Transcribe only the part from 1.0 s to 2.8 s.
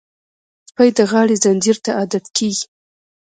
غاړې زنځیر ته عادت کېږي.